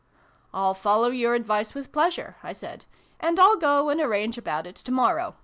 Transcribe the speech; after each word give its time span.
"I'll 0.51 0.73
follow 0.73 1.09
your 1.11 1.35
advice, 1.35 1.75
with 1.75 1.91
pleasure," 1.91 2.35
I 2.41 2.53
said;" 2.53 2.85
and 3.19 3.39
I'll 3.39 3.55
go 3.57 3.89
and 3.89 4.01
arrange 4.01 4.35
about 4.35 4.65
it 4.65 4.77
to 4.77 4.91
morrow. 4.91 5.35